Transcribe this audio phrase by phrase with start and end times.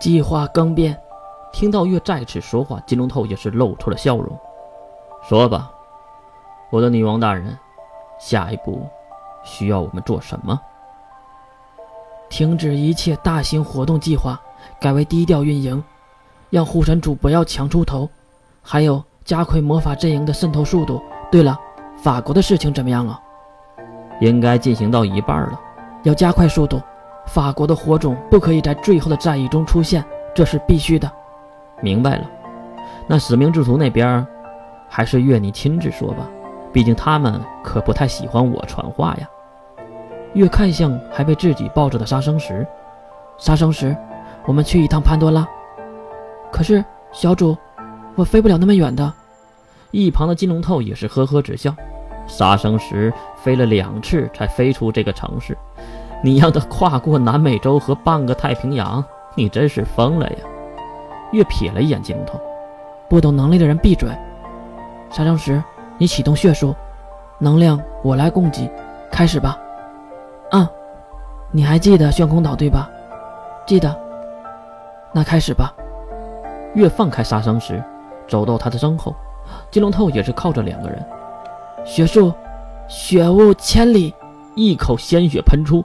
[0.00, 0.98] 计划更变。
[1.52, 4.38] 听到月再次说话，金龙头也是露出了笑容。
[5.26, 5.70] 说吧，
[6.70, 7.56] 我的女王大人，
[8.18, 8.86] 下一步
[9.42, 10.60] 需要我们做什么？
[12.28, 14.38] 停止一切大型活动计划，
[14.80, 15.82] 改为低调运营，
[16.50, 18.08] 让护神主不要强出头，
[18.62, 21.00] 还有加快魔法阵营的渗透速度。
[21.30, 21.58] 对了，
[21.96, 23.18] 法国的事情怎么样了？
[24.20, 25.60] 应该进行到一半了，
[26.02, 26.80] 要加快速度。
[27.26, 30.04] 法国的火种不可以在最后的战役中出现，
[30.34, 31.10] 这是必须的。
[31.82, 32.30] 明白了，
[33.06, 34.26] 那使命制图那边，
[34.88, 36.26] 还是月你亲自说吧，
[36.72, 39.28] 毕竟他们可不太喜欢我传话呀。
[40.34, 42.66] 月看向还被自己抱着的杀生石，
[43.38, 43.96] 杀生石，
[44.46, 45.46] 我们去一趟潘多拉。
[46.50, 47.56] 可是小主，
[48.14, 49.12] 我飞不了那么远的。
[49.90, 51.74] 一旁的金龙透也是呵呵直笑。
[52.26, 55.56] 杀生石飞了两次才飞出这个城市，
[56.22, 60.36] 你让他跨过南美洲和半个太平洋，你真是疯了呀！
[61.32, 62.40] 月瞥了一眼金龙头，
[63.08, 64.08] 不懂能力的人闭嘴。
[65.10, 65.62] 杀生石，
[65.98, 66.74] 你启动血术，
[67.38, 68.70] 能量我来供给，
[69.10, 69.58] 开始吧。
[70.50, 70.68] 啊，
[71.52, 72.88] 你还记得炫空岛对吧？
[73.66, 73.94] 记得。
[75.12, 75.72] 那开始吧。
[76.74, 77.82] 月放开杀生石，
[78.28, 79.14] 走到他的身后，
[79.70, 81.04] 金龙头也是靠着两个人。
[81.84, 82.32] 血术，
[82.88, 84.14] 血雾千里，
[84.54, 85.84] 一口鲜血喷出，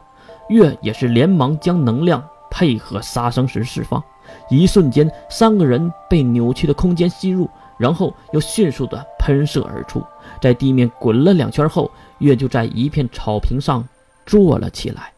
[0.52, 4.04] 月也是连忙将能量配合杀生石释放，
[4.50, 10.04] 一瞬间，三个人被扭曲的空间吸入，然后又迅速的喷射而出，
[10.42, 13.88] 在地面滚了两圈后，月就在一片草坪上
[14.26, 15.14] 坐了起来，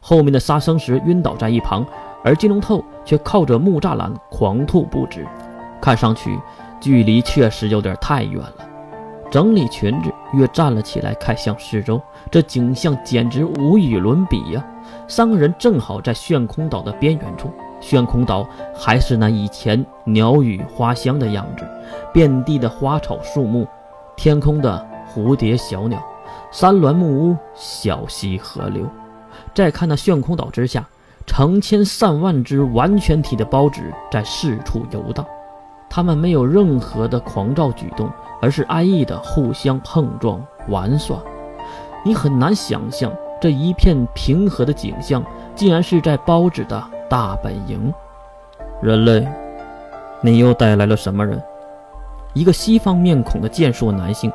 [0.00, 1.86] 后面的杀生石晕倒在一旁，
[2.24, 5.24] 而金龙透却靠着木栅栏狂吐不止，
[5.80, 6.36] 看上去
[6.80, 8.71] 距离确实有点太远了。
[9.32, 11.98] 整理裙子，月站了起来，看向四周，
[12.30, 14.62] 这景象简直无与伦比呀！
[15.08, 21.66] 三个人正好在炫空岛的边缘处，炫空岛还是那以前鸟语花香的样子，
[22.12, 23.66] 遍地的花草树木，
[24.16, 25.98] 天空的蝴蝶小鸟，
[26.50, 28.86] 山峦木屋，小溪河流。
[29.54, 30.86] 再看那炫空岛之下，
[31.26, 35.24] 成千上万只完全体的孢子在四处游荡，
[35.88, 38.10] 它们没有任何的狂躁举动。
[38.42, 41.16] 而是安逸的互相碰撞玩耍，
[42.04, 47.94] 你很难想象这一片平和的景象，竟然是在包子的大本营。
[48.80, 49.24] 人类，
[50.20, 51.40] 你又带来了什么人？
[52.34, 54.32] 一个西方面孔的健硕男性，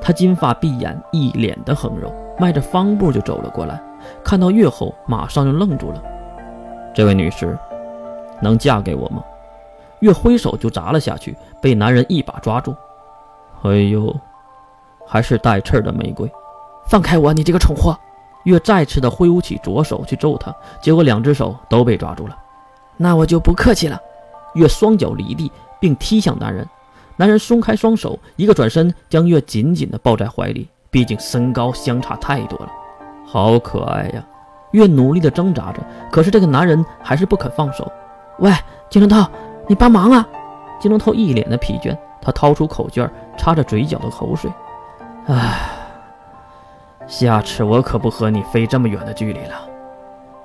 [0.00, 3.80] 他金发碧眼，一脸的横肉，迈着方步就走了过来。
[4.24, 6.02] 看到月后，马上就愣住了。
[6.92, 7.56] 这位女士，
[8.40, 9.22] 能嫁给我吗？
[10.00, 12.74] 月挥手就砸了下去，被男人一把抓住。
[13.64, 14.14] 哎呦，
[15.06, 16.30] 还是带刺的玫瑰！
[16.86, 17.98] 放开我，你这个蠢货！
[18.44, 22.36] 月再次的挥舞起左手去揍他，结果两只手都被抓住了。
[22.98, 23.98] 那我就不客气了。
[24.54, 26.68] 月双脚离地，并踢向男人。
[27.16, 30.68] 男人松开双手，一个转身将月紧紧的抱在怀里。
[30.90, 32.68] 毕竟身高相差太多了，
[33.26, 34.22] 好可爱呀！
[34.72, 35.80] 月努力的挣扎着，
[36.12, 37.90] 可是这个男人还是不肯放手。
[38.40, 38.52] 喂，
[38.90, 39.26] 金龙头，
[39.66, 40.28] 你帮忙啊！
[40.78, 41.96] 金龙头一脸的疲倦。
[42.24, 44.50] 他掏出口绢，擦着嘴角的口水。
[45.26, 45.70] 唉，
[47.06, 49.68] 下次我可不和你飞这么远的距离了，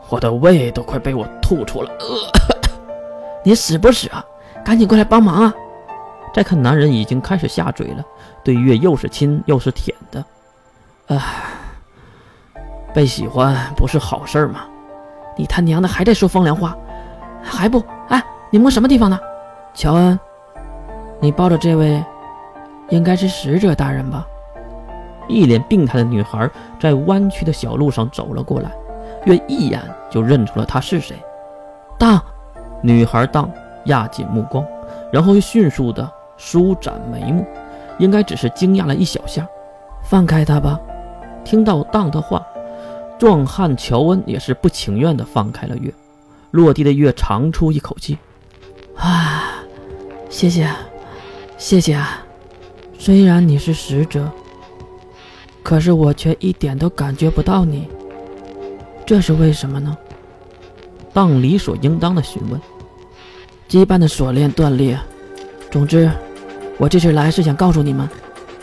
[0.10, 1.90] 我的胃都快被我吐出了。
[3.44, 4.24] 你死不死啊？
[4.66, 5.54] 赶紧过来帮忙啊！
[6.34, 8.04] 再看男人已经开始下嘴了，
[8.44, 10.24] 对月又是亲又是舔的。
[11.08, 11.18] 唉，
[12.94, 14.66] 被喜欢不是好事吗？
[15.38, 16.78] 你他娘的还在说风凉话，
[17.42, 17.82] 还不……
[18.10, 19.18] 哎，你摸什么地方呢？
[19.74, 20.20] 乔恩。
[21.22, 22.04] 你抱着这位，
[22.90, 24.26] 应该是使者大人吧？
[25.28, 26.50] 一脸病态的女孩
[26.80, 28.72] 在弯曲的小路上走了过来，
[29.26, 31.16] 月一眼就认出了她是谁。
[32.00, 32.20] 当，
[32.82, 33.48] 女孩当
[33.86, 34.66] 压紧目光，
[35.12, 37.46] 然后又迅速的舒展眉目，
[38.00, 39.48] 应该只是惊讶了一小下。
[40.02, 40.80] 放开他吧！
[41.44, 42.44] 听到当的话，
[43.20, 45.94] 壮汉乔恩也是不情愿的放开了月。
[46.52, 48.18] 落地的月长出一口气，
[48.96, 49.62] 啊，
[50.30, 50.68] 谢谢。
[51.60, 52.26] 谢谢啊，
[52.98, 54.32] 虽然你是使者，
[55.62, 57.86] 可是我却一点都感觉不到你，
[59.06, 59.96] 这是为什么呢？
[61.12, 62.60] 当理所应当的询问。
[63.68, 64.98] 羁绊的锁链断裂。
[65.70, 66.10] 总之，
[66.78, 68.08] 我这次来是想告诉你们，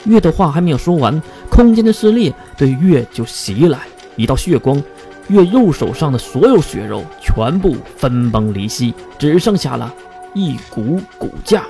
[0.07, 3.81] 月的话还没有说完，空间的撕裂对月就袭来，
[4.17, 4.83] 一道血光，
[5.29, 9.95] 月右手上的所有血肉全部分崩离析，只剩下了
[10.33, 11.63] 一股骨架。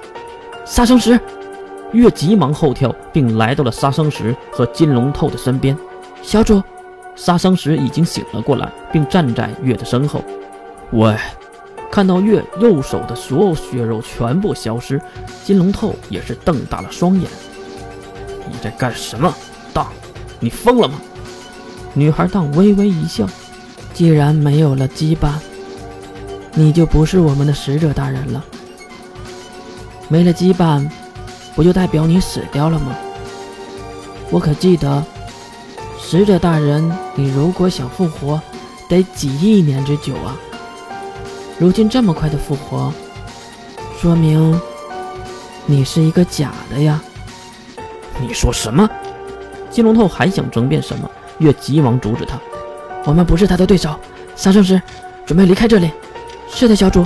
[0.66, 1.18] 杀生石，
[1.92, 5.78] 月急忙后跳，并来到了杀生石和金龙透的身边。
[6.22, 6.60] 小主，
[7.14, 10.24] 杀生石已经醒了过来，并站在月的身后。
[10.90, 11.16] 喂，
[11.88, 15.00] 看到月右手的所有血肉全部消失，
[15.44, 17.30] 金龙透也是瞪大了双眼
[18.50, 19.32] ：“你在干什么，
[19.72, 19.86] 当？
[20.40, 21.00] 你疯了吗？”
[21.94, 23.24] 女孩当微微一笑
[23.94, 25.30] ：“既然没有了羁绊，
[26.54, 28.44] 你就不是我们的使者大人了。
[30.08, 30.88] 没了羁绊，
[31.54, 32.94] 不就代表你死掉了吗？
[34.30, 35.04] 我可记得，
[36.00, 38.40] 使者大人，你如果想复活，
[38.88, 40.36] 得几亿年之久啊！
[41.58, 42.92] 如今这么快的复活，
[44.00, 44.60] 说明
[45.64, 47.00] 你是一个假的呀！
[48.20, 48.88] 你说什么？
[49.70, 51.10] 金龙头还想争辩什么？
[51.38, 52.38] 月急忙阻止他
[53.04, 53.94] ：“我们不是他的对手，
[54.36, 54.80] 杀生石，
[55.26, 55.90] 准备离开这里。
[56.48, 57.04] ”“是的，小主。”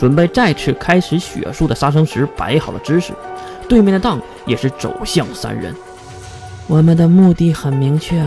[0.00, 3.12] 准备再次开始血术的杀生石摆好了姿势，
[3.68, 5.74] 对面的当也是走向三人。
[6.66, 8.26] 我们的目的很明确，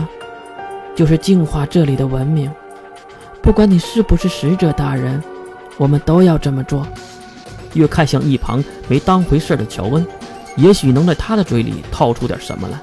[0.94, 2.48] 就是净化这里的文明。
[3.42, 5.20] 不管你是不是使者大人，
[5.76, 6.86] 我们都要这么做。
[7.72, 10.06] 越看向一旁没当回事的乔恩，
[10.54, 12.78] 也许能在他的嘴里套出点什么来。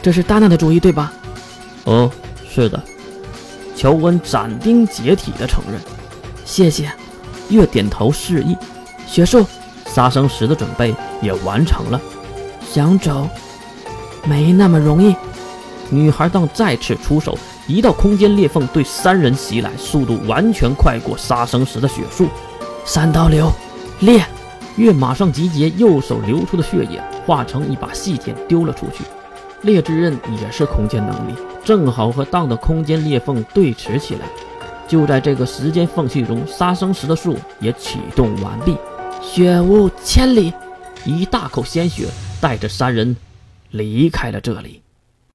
[0.00, 1.12] 这是达娜的主意，对吧？
[1.82, 2.08] 哦，
[2.48, 2.80] 是的，
[3.74, 5.80] 乔恩斩钉截铁地承认。
[6.44, 6.88] 谢谢，
[7.54, 8.56] 月点头示意。
[9.06, 9.46] 学术
[9.86, 12.00] 杀生石的准备也完成了。
[12.66, 13.28] 想走，
[14.24, 15.14] 没那么容易。
[15.90, 22.26] 女孩当再次出手，一道空间裂缝对三人袭来，速度完全快过杀生石的血速。
[22.84, 23.50] 三刀流，
[24.00, 24.24] 裂！
[24.76, 29.04] 月马上集结右手流出的血液，化成一把细剑丢了出去。
[29.62, 31.34] 裂之刃也是空间能力，
[31.64, 34.26] 正好和当的空间裂缝对持起来。
[34.86, 38.76] 就在这个时间缝隙中，杀生石的术也启动完毕。
[39.22, 40.52] 血雾千里，
[41.04, 42.06] 一大口鲜血
[42.40, 43.16] 带着三人
[43.70, 44.83] 离开了这里。